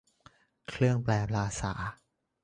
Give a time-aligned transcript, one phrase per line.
[0.67, 1.73] เครื่องแปลภาษา